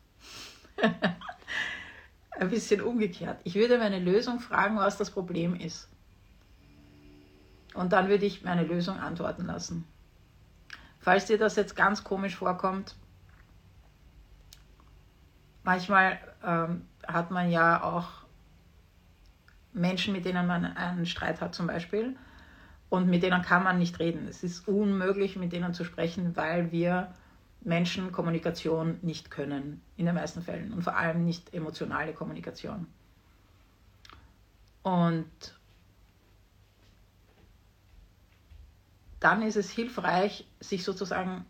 Ein 2.39 2.51
bisschen 2.51 2.83
umgekehrt. 2.83 3.41
Ich 3.45 3.55
würde 3.55 3.79
meine 3.79 3.99
Lösung 3.99 4.41
fragen, 4.41 4.77
was 4.77 4.99
das 4.99 5.11
Problem 5.11 5.55
ist. 5.55 5.89
Und 7.75 7.93
dann 7.93 8.09
würde 8.09 8.27
ich 8.27 8.43
meine 8.43 8.65
Lösung 8.65 8.99
antworten 8.99 9.47
lassen. 9.47 9.87
Falls 10.99 11.27
dir 11.27 11.39
das 11.39 11.57
jetzt 11.57 11.77
ganz 11.77 12.05
komisch 12.05 12.35
vorkommt, 12.35 12.97
manchmal 15.63 16.19
ähm, 16.45 16.87
hat 17.07 17.31
man 17.31 17.51
ja 17.51 17.83
auch 17.83 18.09
Menschen, 19.73 20.13
mit 20.13 20.25
denen 20.25 20.47
man 20.47 20.65
einen 20.65 21.07
Streit 21.07 21.41
hat 21.41 21.55
zum 21.55 21.67
Beispiel 21.67 22.17
und 22.89 23.09
mit 23.09 23.23
denen 23.23 23.43
kann 23.43 23.63
man 23.63 23.79
nicht 23.79 23.99
reden. 23.99 24.27
Es 24.29 24.43
ist 24.43 24.67
unmöglich, 24.67 25.37
mit 25.37 25.53
denen 25.53 25.75
zu 25.75 25.85
sprechen, 25.85 26.35
weil 26.37 26.73
wir 26.73 27.15
Menschen 27.67 28.13
Kommunikation 28.13 28.99
nicht 29.03 29.31
können, 29.31 29.83
in 29.97 30.07
den 30.07 30.15
meisten 30.15 30.41
Fällen 30.41 30.73
und 30.73 30.83
vor 30.83 30.97
allem 30.97 31.25
nicht 31.25 31.53
emotionale 31.53 32.13
Kommunikation. 32.15 32.87
Und 34.85 35.27
dann 39.19 39.43
ist 39.43 39.57
es 39.57 39.69
hilfreich, 39.69 40.47
sich 40.61 40.85
sozusagen 40.85 41.45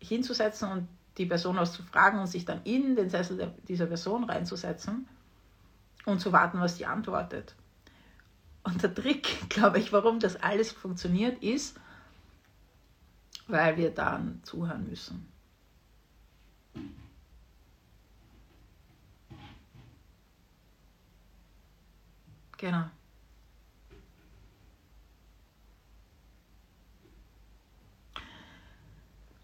hinzusetzen 0.00 0.68
und 0.68 0.88
die 1.16 1.26
Person 1.26 1.58
auszufragen 1.58 2.18
und 2.18 2.26
sich 2.26 2.44
dann 2.44 2.62
in 2.64 2.96
den 2.96 3.08
Sessel 3.08 3.54
dieser 3.68 3.86
Person 3.86 4.24
reinzusetzen 4.24 5.06
und 6.06 6.20
zu 6.20 6.32
warten, 6.32 6.58
was 6.58 6.76
die 6.76 6.86
antwortet. 6.86 7.54
Und 8.64 8.82
der 8.82 8.92
Trick, 8.92 9.28
glaube 9.48 9.78
ich, 9.78 9.92
warum 9.92 10.18
das 10.18 10.34
alles 10.42 10.72
funktioniert, 10.72 11.40
ist, 11.40 11.78
weil 13.46 13.76
wir 13.76 13.92
dann 13.92 14.40
zuhören 14.42 14.88
müssen. 14.88 15.31
Genau. 22.58 22.84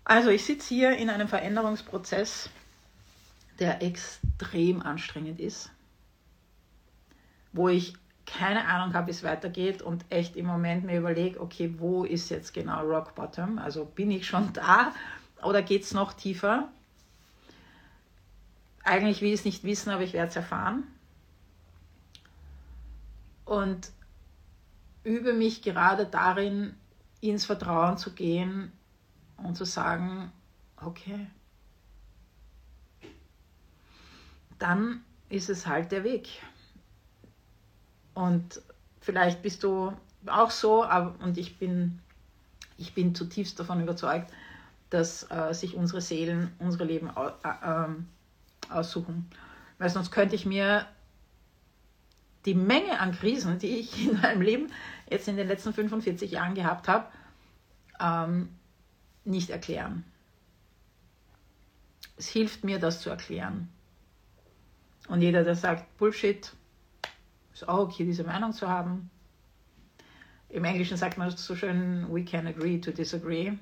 Also 0.04 0.30
ich 0.30 0.44
sitze 0.44 0.68
hier 0.72 0.96
in 0.96 1.10
einem 1.10 1.28
Veränderungsprozess, 1.28 2.48
der 3.58 3.82
extrem 3.82 4.80
anstrengend 4.80 5.40
ist, 5.40 5.70
wo 7.52 7.68
ich 7.68 7.94
keine 8.24 8.66
Ahnung 8.66 8.94
habe, 8.94 9.08
wie 9.08 9.10
es 9.10 9.22
weitergeht 9.22 9.82
und 9.82 10.04
echt 10.10 10.36
im 10.36 10.46
Moment 10.46 10.84
mir 10.84 10.98
überlege, 10.98 11.40
okay, 11.40 11.74
wo 11.78 12.04
ist 12.04 12.30
jetzt 12.30 12.54
genau 12.54 12.86
Rock 12.86 13.14
Bottom? 13.16 13.58
Also 13.58 13.84
bin 13.84 14.10
ich 14.10 14.26
schon 14.26 14.52
da 14.52 14.94
oder 15.42 15.60
geht 15.60 15.82
es 15.82 15.92
noch 15.92 16.12
tiefer? 16.12 16.70
Eigentlich 18.88 19.20
will 19.20 19.28
ich 19.28 19.40
es 19.40 19.44
nicht 19.44 19.64
wissen, 19.64 19.90
aber 19.90 20.02
ich 20.02 20.14
werde 20.14 20.30
es 20.30 20.36
erfahren. 20.36 20.84
Und 23.44 23.90
übe 25.04 25.34
mich 25.34 25.60
gerade 25.60 26.06
darin, 26.06 26.74
ins 27.20 27.44
Vertrauen 27.44 27.98
zu 27.98 28.12
gehen, 28.14 28.72
und 29.36 29.56
zu 29.56 29.64
sagen, 29.64 30.32
okay, 30.82 31.26
dann 34.58 35.04
ist 35.28 35.48
es 35.48 35.66
halt 35.66 35.92
der 35.92 36.02
Weg. 36.02 36.28
Und 38.14 38.62
vielleicht 39.00 39.42
bist 39.42 39.62
du 39.62 39.92
auch 40.26 40.50
so, 40.50 40.82
aber, 40.82 41.14
und 41.22 41.38
ich 41.38 41.58
bin, 41.58 42.00
ich 42.78 42.94
bin 42.94 43.14
zutiefst 43.14 43.60
davon 43.60 43.80
überzeugt, 43.80 44.32
dass 44.90 45.30
äh, 45.30 45.52
sich 45.52 45.76
unsere 45.76 46.00
Seelen 46.00 46.52
unsere 46.58 46.84
Leben 46.84 47.10
äh, 47.14 47.48
äh, 47.48 47.88
aussuchen. 48.70 49.30
Weil 49.78 49.90
sonst 49.90 50.10
könnte 50.10 50.34
ich 50.34 50.46
mir 50.46 50.86
die 52.44 52.54
Menge 52.54 53.00
an 53.00 53.12
Krisen, 53.12 53.58
die 53.58 53.78
ich 53.78 54.06
in 54.08 54.20
meinem 54.20 54.42
Leben 54.42 54.72
jetzt 55.10 55.28
in 55.28 55.36
den 55.36 55.48
letzten 55.48 55.72
45 55.72 56.30
Jahren 56.30 56.54
gehabt 56.54 56.88
habe, 56.88 57.08
ähm, 58.00 58.48
nicht 59.24 59.50
erklären. 59.50 60.04
Es 62.16 62.28
hilft 62.28 62.64
mir, 62.64 62.78
das 62.78 63.00
zu 63.00 63.10
erklären. 63.10 63.68
Und 65.08 65.22
jeder, 65.22 65.44
der 65.44 65.54
sagt 65.54 65.96
Bullshit, 65.98 66.52
ist 67.52 67.68
auch 67.68 67.78
okay, 67.78 68.04
diese 68.04 68.24
Meinung 68.24 68.52
zu 68.52 68.68
haben. 68.68 69.10
Im 70.48 70.64
Englischen 70.64 70.96
sagt 70.96 71.18
man 71.18 71.30
so 71.30 71.54
schön, 71.54 72.06
we 72.10 72.24
can 72.24 72.46
agree 72.46 72.78
to 72.78 72.90
disagree. 72.90 73.52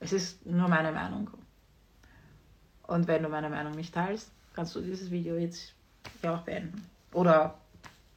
Es 0.00 0.12
ist 0.12 0.44
nur 0.46 0.68
meine 0.68 0.92
Meinung. 0.92 1.30
Und 2.88 3.06
wenn 3.06 3.22
du 3.22 3.28
meine 3.28 3.50
Meinung 3.50 3.74
nicht 3.74 3.94
teilst, 3.94 4.32
kannst 4.54 4.74
du 4.74 4.80
dieses 4.80 5.10
Video 5.10 5.36
jetzt 5.36 5.74
ja 6.22 6.34
auch 6.34 6.40
beenden. 6.40 6.84
Oder 7.12 7.58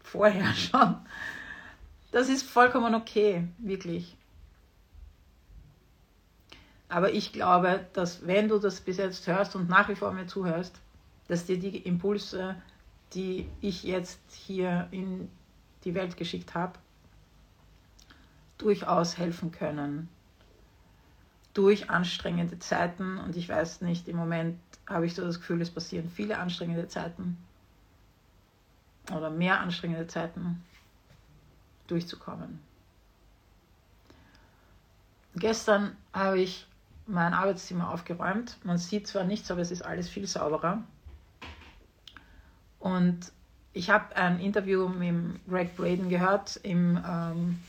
vorher 0.02 0.54
schon. 0.56 0.96
Das 2.12 2.30
ist 2.30 2.44
vollkommen 2.44 2.96
okay, 2.96 3.48
wirklich. 3.60 4.18
Aber 6.88 7.12
ich 7.12 7.34
glaube, 7.34 7.86
dass 7.94 8.26
wenn 8.26 8.48
du 8.48 8.60
das 8.60 8.80
bis 8.82 8.98
jetzt 8.98 9.28
hörst 9.28 9.56
und 9.56 9.70
nach 9.70 9.90
wie 9.90 9.96
vor 9.96 10.14
mir 10.14 10.26
zuhörst, 10.26 10.80
dass 11.28 11.46
dir 11.46 11.60
die 11.60 11.78
Impulse, 11.78 12.56
die 13.14 13.50
ich 13.60 13.84
jetzt 13.84 14.22
hier 14.32 14.88
in 14.92 15.30
die 15.84 15.96
Welt 15.96 16.16
geschickt 16.16 16.56
habe, 16.56 16.80
durchaus 18.58 19.18
helfen 19.18 19.52
können. 19.52 20.08
Durch 21.54 21.90
anstrengende 21.90 22.60
Zeiten 22.60 23.18
und 23.18 23.36
ich 23.36 23.50
weiß 23.50 23.82
nicht, 23.82 24.08
im 24.08 24.16
Moment 24.16 24.58
habe 24.88 25.06
ich 25.06 25.16
so 25.16 25.24
das 25.24 25.40
Gefühl, 25.40 25.62
es 25.62 25.70
passieren 25.70 26.10
viele 26.10 26.38
anstrengende 26.38 26.88
Zeiten 26.88 27.38
oder 29.14 29.30
mehr 29.30 29.60
anstrengende 29.60 30.08
Zeiten 30.08 30.64
durchzukommen. 31.88 32.60
Gestern 35.36 35.96
habe 36.14 36.40
ich 36.40 36.68
mein 37.08 37.34
Arbeitszimmer 37.34 37.92
aufgeräumt. 37.92 38.58
Man 38.64 38.78
sieht 38.78 39.08
zwar 39.08 39.24
nichts, 39.24 39.52
aber 39.52 39.62
es 39.62 39.72
ist 39.72 39.82
alles 39.82 40.10
viel 40.10 40.28
sauberer. 40.28 40.84
Und 42.80 43.32
ich 43.74 43.90
habe 43.90 44.16
ein 44.16 44.40
Interview 44.40 44.90
mit 44.90 45.46
Greg 45.48 45.76
Braden 45.76 46.10
gehört 46.10 46.58
im, 46.64 47.00
ähm, 47.08 47.60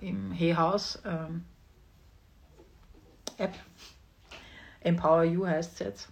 im 0.00 0.32
Hey 0.32 0.54
House 0.54 1.00
ähm, 1.04 1.44
App. 3.38 3.54
Empower 4.80 5.24
You 5.24 5.46
heißt 5.46 5.74
es 5.74 5.78
jetzt. 5.78 6.08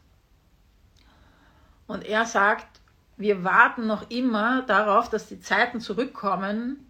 Und 1.86 2.04
er 2.04 2.24
sagt, 2.24 2.80
wir 3.16 3.44
warten 3.44 3.86
noch 3.86 4.10
immer 4.10 4.62
darauf, 4.62 5.10
dass 5.10 5.28
die 5.28 5.40
Zeiten 5.40 5.80
zurückkommen, 5.80 6.88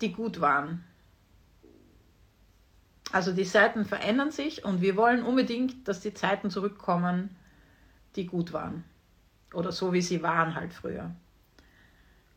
die 0.00 0.12
gut 0.12 0.40
waren. 0.40 0.84
Also 3.12 3.32
die 3.32 3.44
Zeiten 3.44 3.84
verändern 3.84 4.30
sich 4.30 4.64
und 4.64 4.80
wir 4.80 4.96
wollen 4.96 5.24
unbedingt, 5.24 5.88
dass 5.88 6.00
die 6.00 6.14
Zeiten 6.14 6.50
zurückkommen, 6.50 7.36
die 8.14 8.26
gut 8.26 8.52
waren. 8.52 8.84
Oder 9.52 9.72
so 9.72 9.92
wie 9.92 10.02
sie 10.02 10.22
waren 10.22 10.54
halt 10.54 10.72
früher. 10.72 11.10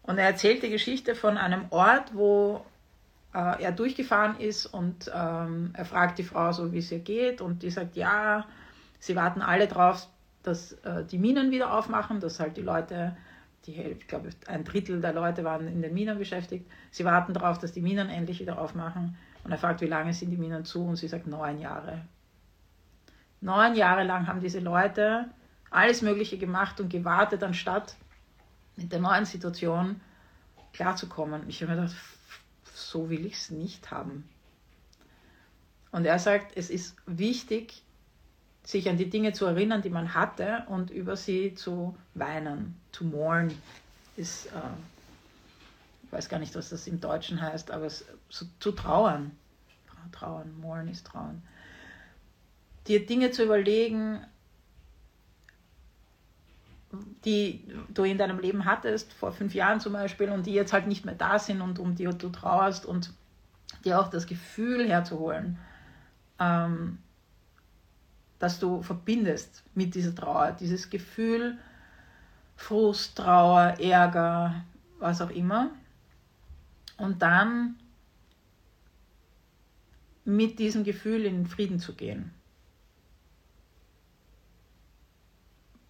Und 0.03 0.17
er 0.17 0.25
erzählt 0.25 0.63
die 0.63 0.69
Geschichte 0.69 1.15
von 1.15 1.37
einem 1.37 1.65
Ort, 1.69 2.13
wo 2.13 2.65
äh, 3.33 3.63
er 3.63 3.71
durchgefahren 3.71 4.39
ist 4.39 4.65
und 4.65 5.11
ähm, 5.13 5.71
er 5.73 5.85
fragt 5.85 6.19
die 6.19 6.23
Frau 6.23 6.51
so, 6.51 6.71
wie 6.71 6.79
es 6.79 6.91
ihr 6.91 6.99
geht 6.99 7.41
und 7.41 7.63
die 7.63 7.71
sagt, 7.71 7.95
ja, 7.95 8.45
sie 8.99 9.15
warten 9.15 9.41
alle 9.41 9.67
drauf, 9.67 10.07
dass 10.43 10.73
äh, 10.83 11.05
die 11.05 11.17
Minen 11.17 11.51
wieder 11.51 11.73
aufmachen, 11.73 12.19
dass 12.19 12.39
halt 12.39 12.57
die 12.57 12.61
Leute, 12.61 13.15
die, 13.65 13.75
ich 13.81 14.07
glaube, 14.07 14.29
ein 14.47 14.65
Drittel 14.65 14.99
der 14.99 15.13
Leute 15.13 15.45
waren 15.45 15.67
in 15.67 15.81
den 15.81 15.93
Minen 15.93 16.19
beschäftigt, 16.19 16.69
sie 16.91 17.05
warten 17.05 17.33
darauf, 17.33 17.57
dass 17.57 17.71
die 17.71 17.81
Minen 17.81 18.09
endlich 18.09 18.39
wieder 18.39 18.59
aufmachen. 18.59 19.17
Und 19.45 19.51
er 19.51 19.57
fragt, 19.57 19.81
wie 19.81 19.87
lange 19.87 20.13
sind 20.13 20.31
die 20.31 20.37
Minen 20.37 20.63
zu? 20.63 20.85
Und 20.85 20.97
sie 20.97 21.07
sagt, 21.07 21.27
neun 21.27 21.59
Jahre. 21.59 22.01
Neun 23.41 23.75
Jahre 23.75 24.03
lang 24.03 24.27
haben 24.27 24.39
diese 24.39 24.59
Leute 24.59 25.29
alles 25.69 26.01
Mögliche 26.01 26.37
gemacht 26.37 26.79
und 26.79 26.89
gewartet, 26.89 27.43
anstatt 27.43 27.95
mit 28.75 28.91
der 28.91 28.99
neuen 28.99 29.25
Situation 29.25 30.01
klarzukommen. 30.73 31.47
Ich 31.47 31.61
habe 31.61 31.75
mir 31.75 31.81
gedacht, 31.81 31.95
so 32.73 33.09
will 33.09 33.25
ich 33.25 33.33
es 33.33 33.51
nicht 33.51 33.91
haben. 33.91 34.27
Und 35.91 36.05
er 36.05 36.17
sagt, 36.17 36.57
es 36.57 36.69
ist 36.69 36.95
wichtig, 37.05 37.83
sich 38.63 38.89
an 38.89 38.97
die 38.97 39.09
Dinge 39.09 39.33
zu 39.33 39.45
erinnern, 39.45 39.81
die 39.81 39.89
man 39.89 40.13
hatte 40.13 40.63
und 40.67 40.89
über 40.89 41.15
sie 41.15 41.53
zu 41.53 41.95
weinen. 42.15 42.79
To 42.91 43.03
mourn 43.03 43.53
ist, 44.15 44.47
äh, 44.47 44.49
ich 46.03 46.11
weiß 46.11 46.29
gar 46.29 46.39
nicht, 46.39 46.55
was 46.55 46.69
das 46.69 46.87
im 46.87 46.99
Deutschen 46.99 47.41
heißt, 47.41 47.71
aber 47.71 47.85
es, 47.85 48.05
so, 48.29 48.45
zu 48.59 48.71
trauern. 48.71 49.31
Trauern, 50.11 50.59
mourn 50.59 50.87
ist 50.87 51.07
trauern. 51.07 51.41
Dir 52.87 53.05
Dinge 53.05 53.31
zu 53.31 53.43
überlegen, 53.43 54.25
die 57.25 57.67
du 57.93 58.03
in 58.03 58.17
deinem 58.17 58.39
Leben 58.39 58.65
hattest, 58.65 59.13
vor 59.13 59.31
fünf 59.31 59.53
Jahren 59.53 59.79
zum 59.79 59.93
Beispiel, 59.93 60.29
und 60.29 60.45
die 60.45 60.53
jetzt 60.53 60.73
halt 60.73 60.87
nicht 60.87 61.05
mehr 61.05 61.15
da 61.15 61.39
sind 61.39 61.61
und 61.61 61.79
um 61.79 61.95
die 61.95 62.05
du 62.05 62.29
trauerst 62.29 62.85
und 62.85 63.13
dir 63.83 63.99
auch 63.99 64.09
das 64.09 64.27
Gefühl 64.27 64.87
herzuholen, 64.87 65.57
ähm, 66.39 66.99
dass 68.39 68.59
du 68.59 68.81
verbindest 68.81 69.63
mit 69.73 69.95
dieser 69.95 70.13
Trauer, 70.13 70.51
dieses 70.51 70.89
Gefühl, 70.89 71.57
Frust, 72.55 73.17
Trauer, 73.17 73.79
Ärger, 73.79 74.63
was 74.99 75.21
auch 75.21 75.29
immer. 75.29 75.71
Und 76.97 77.21
dann 77.21 77.75
mit 80.25 80.59
diesem 80.59 80.83
Gefühl 80.83 81.25
in 81.25 81.45
Frieden 81.47 81.79
zu 81.79 81.95
gehen. 81.95 82.31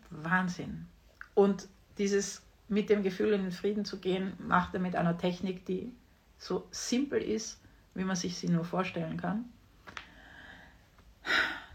Wahnsinn. 0.09 0.87
Und 1.35 1.67
dieses 1.97 2.41
mit 2.67 2.89
dem 2.89 3.03
Gefühl 3.03 3.33
in 3.33 3.43
den 3.43 3.51
Frieden 3.51 3.85
zu 3.85 3.99
gehen, 3.99 4.33
macht 4.39 4.73
er 4.73 4.79
mit 4.79 4.95
einer 4.95 5.17
Technik, 5.17 5.65
die 5.65 5.93
so 6.37 6.67
simpel 6.71 7.21
ist, 7.21 7.61
wie 7.93 8.03
man 8.03 8.15
sich 8.15 8.37
sie 8.37 8.49
nur 8.49 8.65
vorstellen 8.65 9.17
kann. 9.17 9.45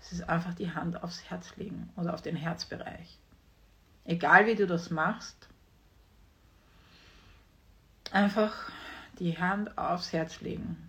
Es 0.01 0.13
ist 0.13 0.29
einfach 0.29 0.55
die 0.55 0.71
Hand 0.71 1.03
aufs 1.03 1.25
Herz 1.31 1.57
legen 1.57 1.91
oder 1.97 2.15
auf 2.15 2.23
den 2.23 2.37
Herzbereich. 2.37 3.19
Egal 4.05 4.47
wie 4.47 4.55
du 4.55 4.67
das 4.67 4.91
machst, 4.91 5.49
einfach 8.11 8.71
die 9.19 9.39
Hand 9.39 9.77
aufs 9.77 10.13
Herz 10.13 10.41
legen. 10.41 10.89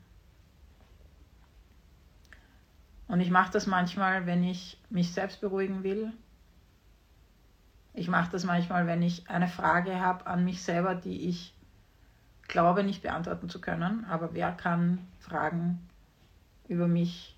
Und 3.07 3.19
ich 3.21 3.29
mache 3.29 3.51
das 3.51 3.65
manchmal, 3.65 4.25
wenn 4.25 4.43
ich 4.43 4.77
mich 4.89 5.11
selbst 5.11 5.41
beruhigen 5.41 5.83
will. 5.83 6.13
Ich 7.99 8.07
mache 8.07 8.31
das 8.31 8.45
manchmal, 8.45 8.87
wenn 8.87 9.01
ich 9.01 9.29
eine 9.29 9.49
Frage 9.49 9.99
habe 9.99 10.25
an 10.25 10.45
mich 10.45 10.63
selber, 10.63 10.95
die 10.95 11.27
ich 11.27 11.53
glaube 12.47 12.85
nicht 12.85 13.01
beantworten 13.01 13.49
zu 13.49 13.59
können. 13.59 14.05
Aber 14.05 14.33
wer 14.33 14.53
kann 14.53 15.05
Fragen 15.19 15.85
über 16.69 16.87
mich 16.87 17.37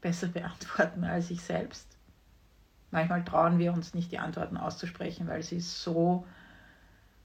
besser 0.00 0.28
beantworten 0.38 1.04
als 1.04 1.30
ich 1.30 1.42
selbst. 1.42 1.86
Manchmal 2.90 3.22
trauen 3.22 3.58
wir 3.58 3.74
uns 3.74 3.92
nicht, 3.92 4.12
die 4.12 4.18
Antworten 4.18 4.56
auszusprechen, 4.56 5.28
weil 5.28 5.42
sie 5.42 5.60
so 5.60 6.26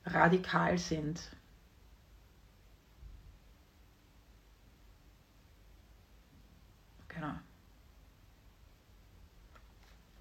radikal 0.05 0.77
sind. 0.77 1.21
Genau. 7.07 7.35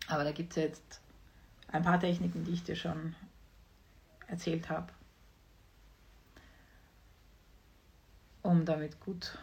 Aber 0.07 0.23
da 0.23 0.31
gibt 0.31 0.51
es 0.51 0.57
jetzt 0.57 1.00
ein 1.73 1.83
paar 1.83 2.01
Techniken, 2.01 2.45
die 2.45 2.53
ich 2.53 2.65
dir 2.65 2.77
schon 2.77 3.15
erzählt 4.27 4.69
habe, 4.71 4.93
um 8.43 8.65
damit 8.65 9.01
gut 9.01 9.39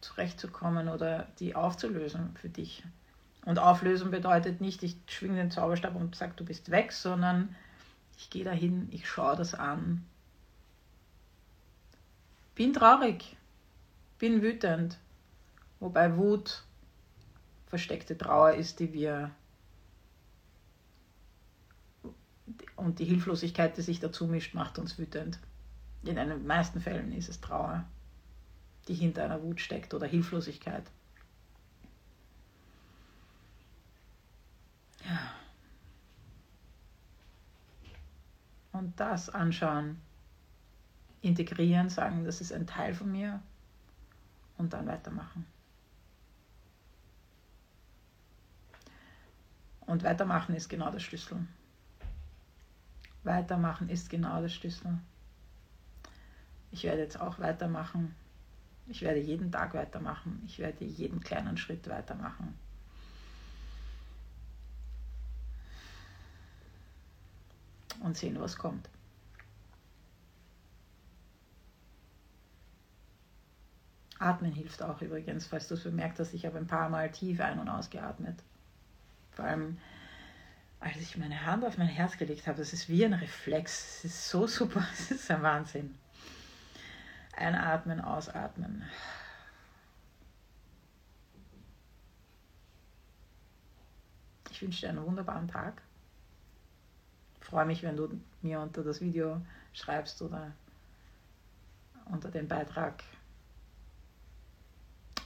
zurechtzukommen 0.00 0.88
oder 0.88 1.28
die 1.38 1.54
aufzulösen 1.54 2.34
für 2.36 2.48
dich. 2.48 2.82
Und 3.44 3.58
auflösen 3.58 4.10
bedeutet 4.10 4.60
nicht, 4.60 4.82
ich 4.82 4.96
schwinge 5.06 5.36
den 5.36 5.50
Zauberstab 5.50 5.94
und 5.96 6.14
sage, 6.14 6.34
du 6.36 6.44
bist 6.44 6.70
weg, 6.70 6.92
sondern 6.92 7.54
ich 8.16 8.30
gehe 8.30 8.44
dahin, 8.44 8.88
ich 8.92 9.08
schaue 9.08 9.36
das 9.36 9.54
an. 9.54 10.04
Bin 12.54 12.72
traurig, 12.72 13.36
bin 14.18 14.42
wütend, 14.42 14.98
wobei 15.80 16.16
Wut 16.16 16.62
versteckte 17.66 18.16
Trauer 18.16 18.52
ist, 18.52 18.78
die 18.78 18.92
wir 18.92 19.30
und 22.84 22.98
die 22.98 23.04
Hilflosigkeit, 23.04 23.76
die 23.76 23.82
sich 23.82 24.00
dazu 24.00 24.26
mischt, 24.26 24.54
macht 24.54 24.78
uns 24.78 24.98
wütend. 24.98 25.38
In 26.02 26.16
den 26.16 26.46
meisten 26.46 26.80
Fällen 26.80 27.12
ist 27.12 27.28
es 27.28 27.40
Trauer 27.40 27.84
die 28.88 28.94
hinter 28.94 29.24
einer 29.24 29.42
Wut 29.42 29.60
steckt 29.60 29.94
oder 29.94 30.06
Hilflosigkeit. 30.06 30.84
Ja. 35.04 35.34
Und 38.72 38.98
das 38.98 39.28
anschauen, 39.28 40.00
integrieren, 41.20 41.88
sagen, 41.88 42.24
das 42.24 42.40
ist 42.40 42.52
ein 42.52 42.66
Teil 42.66 42.94
von 42.94 43.12
mir 43.12 43.40
und 44.56 44.72
dann 44.72 44.86
weitermachen. 44.86 45.46
Und 49.80 50.04
weitermachen 50.04 50.54
ist 50.54 50.68
genau 50.68 50.90
der 50.90 51.00
Schlüssel. 51.00 51.46
Weitermachen 53.24 53.88
ist 53.88 54.10
genau 54.10 54.40
der 54.40 54.48
Schlüssel. 54.48 54.98
Ich 56.70 56.84
werde 56.84 57.02
jetzt 57.02 57.20
auch 57.20 57.38
weitermachen 57.38 58.14
ich 58.86 59.02
werde 59.02 59.20
jeden 59.20 59.50
Tag 59.52 59.74
weitermachen. 59.74 60.42
Ich 60.46 60.58
werde 60.58 60.84
jeden 60.84 61.20
kleinen 61.20 61.56
Schritt 61.56 61.88
weitermachen. 61.88 62.54
Und 68.00 68.16
sehen, 68.16 68.40
was 68.40 68.56
kommt. 68.56 68.88
Atmen 74.18 74.52
hilft 74.52 74.82
auch 74.82 75.00
übrigens, 75.00 75.46
falls 75.46 75.68
du 75.68 75.74
es 75.74 75.82
bemerkt 75.82 76.18
hast, 76.18 76.32
ich 76.32 76.46
habe 76.46 76.58
ein 76.58 76.66
paar 76.66 76.88
Mal 76.88 77.10
tief 77.10 77.40
ein- 77.40 77.58
und 77.58 77.68
ausgeatmet. 77.68 78.42
Vor 79.32 79.44
allem, 79.44 79.78
als 80.82 80.96
ich 80.96 81.16
meine 81.16 81.46
Hand 81.46 81.64
auf 81.64 81.78
mein 81.78 81.86
Herz 81.86 82.18
gelegt 82.18 82.46
habe, 82.46 82.58
das 82.58 82.72
ist 82.72 82.88
wie 82.88 83.04
ein 83.04 83.14
Reflex. 83.14 83.98
Es 83.98 84.04
ist 84.04 84.28
so 84.28 84.46
super, 84.46 84.84
es 84.92 85.10
ist 85.12 85.30
ein 85.30 85.42
Wahnsinn. 85.42 85.94
Einatmen, 87.36 88.00
ausatmen. 88.00 88.82
Ich 94.50 94.60
wünsche 94.60 94.82
dir 94.82 94.88
einen 94.90 95.06
wunderbaren 95.06 95.48
Tag. 95.48 95.80
Ich 97.40 97.46
freue 97.46 97.64
mich, 97.64 97.82
wenn 97.82 97.96
du 97.96 98.20
mir 98.42 98.60
unter 98.60 98.82
das 98.82 99.00
Video 99.00 99.40
schreibst 99.72 100.20
oder 100.20 100.52
unter 102.06 102.30
dem 102.30 102.48
Beitrag, 102.48 103.02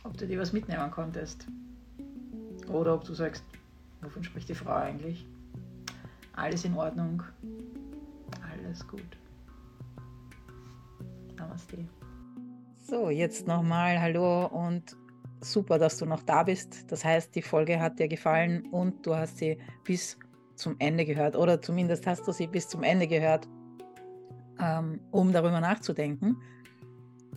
ob 0.05 0.17
du 0.17 0.27
dir 0.27 0.39
was 0.39 0.53
mitnehmen 0.53 0.91
konntest. 0.91 1.47
Oder 2.69 2.95
ob 2.95 3.05
du 3.05 3.15
sagst, 3.15 3.45
wovon 4.01 4.23
spricht 4.23 4.49
die 4.49 4.55
Frau 4.55 4.75
eigentlich? 4.75 5.27
Alles 6.37 6.65
in 6.65 6.75
Ordnung. 6.77 7.23
Alles 8.53 8.87
gut. 8.87 9.17
Namaste. 11.37 11.79
So, 12.87 13.11
jetzt 13.11 13.47
nochmal 13.47 14.01
Hallo 14.01 14.47
und 14.47 14.97
super, 15.41 15.79
dass 15.79 15.97
du 15.99 16.05
noch 16.07 16.23
da 16.23 16.43
bist. 16.43 16.91
Das 16.93 17.05
heißt, 17.05 17.35
die 17.35 17.43
Folge 17.43 17.81
hat 17.81 17.99
dir 17.99 18.09
gefallen 18.09 18.67
und 18.71 19.07
du 19.07 19.15
hast 19.15 19.39
sie 19.39 19.59
bis 19.85 20.19
zum 20.57 20.77
Ende 20.79 21.05
gehört 21.05 21.37
oder 21.37 21.61
zumindest 21.61 22.07
hast 22.07 22.27
du 22.29 22.33
sie 22.33 22.47
bis 22.47 22.69
zum 22.69 22.83
Ende 22.83 23.07
gehört, 23.07 23.49
ähm, 24.61 25.01
um 25.11 25.33
darüber 25.33 25.61
nachzudenken 25.61 26.37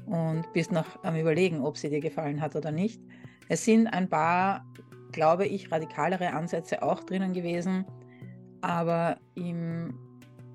und 0.05 0.51
bist 0.53 0.71
noch 0.71 1.03
am 1.03 1.15
Überlegen, 1.15 1.61
ob 1.61 1.77
sie 1.77 1.89
dir 1.89 2.01
gefallen 2.01 2.41
hat 2.41 2.55
oder 2.55 2.71
nicht. 2.71 3.01
Es 3.47 3.63
sind 3.63 3.87
ein 3.87 4.09
paar, 4.09 4.65
glaube 5.11 5.45
ich, 5.45 5.71
radikalere 5.71 6.33
Ansätze 6.33 6.83
auch 6.83 7.03
drinnen 7.03 7.33
gewesen, 7.33 7.85
aber 8.61 9.17
im 9.35 9.93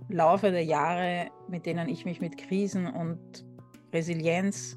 Laufe 0.08 0.50
der 0.50 0.64
Jahre, 0.64 1.30
mit 1.48 1.66
denen 1.66 1.88
ich 1.88 2.04
mich 2.04 2.20
mit 2.20 2.36
Krisen 2.36 2.86
und 2.86 3.44
Resilienz, 3.92 4.76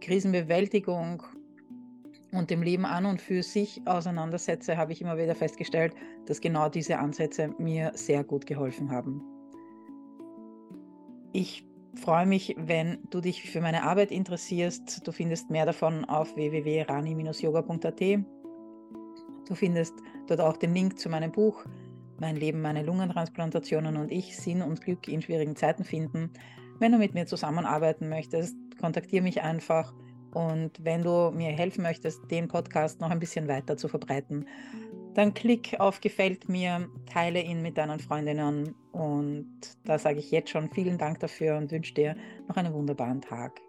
Krisenbewältigung 0.00 1.22
und 2.32 2.50
dem 2.50 2.62
Leben 2.62 2.84
an 2.84 3.06
und 3.06 3.20
für 3.20 3.42
sich 3.42 3.80
auseinandersetze, 3.86 4.76
habe 4.76 4.92
ich 4.92 5.00
immer 5.00 5.16
wieder 5.16 5.34
festgestellt, 5.34 5.94
dass 6.26 6.40
genau 6.40 6.68
diese 6.68 6.98
Ansätze 6.98 7.54
mir 7.58 7.92
sehr 7.94 8.22
gut 8.22 8.46
geholfen 8.46 8.90
haben. 8.90 9.22
Ich 11.32 11.66
freue 11.96 12.26
mich, 12.26 12.54
wenn 12.58 12.98
du 13.10 13.20
dich 13.20 13.50
für 13.50 13.60
meine 13.60 13.82
Arbeit 13.82 14.10
interessierst. 14.10 15.06
Du 15.06 15.12
findest 15.12 15.50
mehr 15.50 15.66
davon 15.66 16.04
auf 16.04 16.36
www.rani-yoga.at. 16.36 18.00
Du 19.48 19.54
findest 19.54 19.94
dort 20.26 20.40
auch 20.40 20.56
den 20.56 20.74
Link 20.74 20.98
zu 20.98 21.08
meinem 21.08 21.32
Buch 21.32 21.64
Mein 22.18 22.36
Leben, 22.36 22.62
meine 22.62 22.82
Lungentransplantationen 22.82 23.96
und 23.96 24.10
ich 24.10 24.36
Sinn 24.36 24.62
und 24.62 24.80
Glück 24.80 25.08
in 25.08 25.22
schwierigen 25.22 25.56
Zeiten 25.56 25.84
finden. 25.84 26.30
Wenn 26.78 26.92
du 26.92 26.98
mit 26.98 27.14
mir 27.14 27.26
zusammenarbeiten 27.26 28.08
möchtest, 28.08 28.56
kontaktiere 28.78 29.22
mich 29.22 29.42
einfach. 29.42 29.94
Und 30.32 30.84
wenn 30.84 31.02
du 31.02 31.30
mir 31.30 31.50
helfen 31.50 31.82
möchtest, 31.82 32.30
den 32.30 32.48
Podcast 32.48 33.00
noch 33.00 33.10
ein 33.10 33.18
bisschen 33.18 33.48
weiter 33.48 33.76
zu 33.76 33.88
verbreiten, 33.88 34.46
dann 35.14 35.32
klick 35.32 35.80
auf 35.80 36.02
Gefällt 36.02 36.48
mir, 36.48 36.88
teile 37.10 37.40
ihn 37.40 37.62
mit 37.62 37.78
deinen 37.78 38.00
Freundinnen 38.00 38.74
und 38.92 39.48
da 39.84 39.98
sage 39.98 40.18
ich 40.18 40.30
jetzt 40.30 40.50
schon 40.50 40.70
vielen 40.70 40.98
Dank 40.98 41.20
dafür 41.20 41.56
und 41.56 41.70
wünsche 41.72 41.94
dir 41.94 42.16
noch 42.48 42.56
einen 42.56 42.74
wunderbaren 42.74 43.22
Tag. 43.22 43.65